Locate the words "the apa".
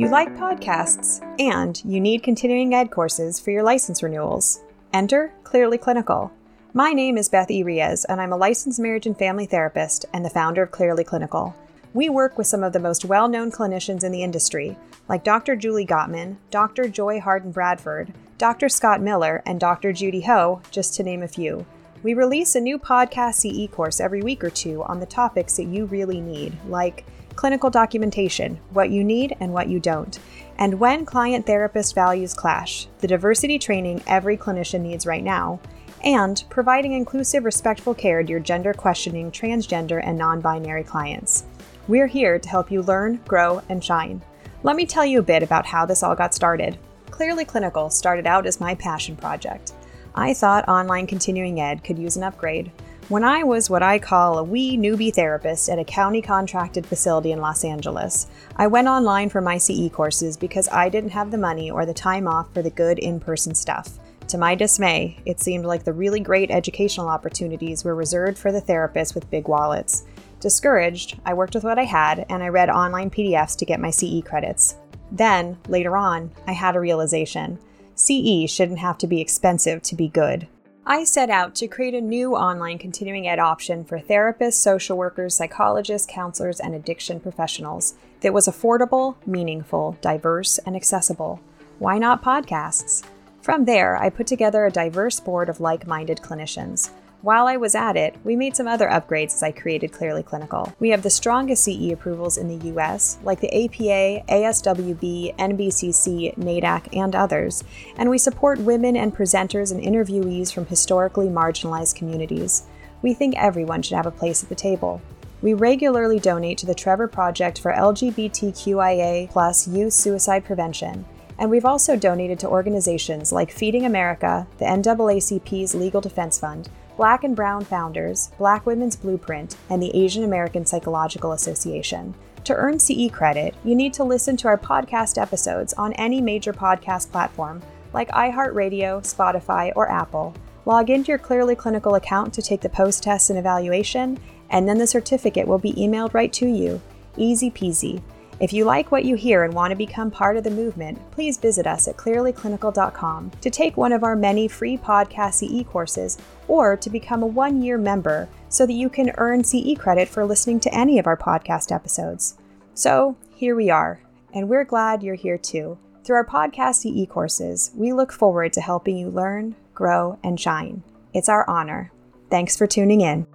103.40-104.24